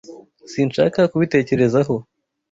[0.51, 1.95] Sinshaka kubitekerezaho.